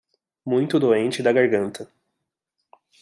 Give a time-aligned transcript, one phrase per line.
[0.43, 1.87] Muito doente da garganta